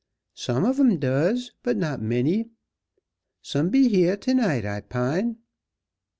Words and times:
"Some 0.33 0.65
ob 0.65 0.79
'em 0.79 0.97
does, 0.97 1.51
but 1.61 1.77
not 1.77 2.01
many. 2.01 2.49
Some 3.43 3.69
be 3.69 3.87
heah 3.87 4.17
to 4.17 4.33
night, 4.33 4.65
I 4.65 4.81
'pine." 4.81 5.37